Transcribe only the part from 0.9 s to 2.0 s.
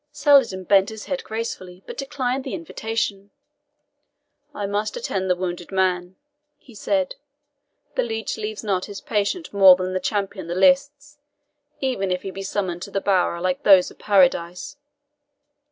head gracefully, but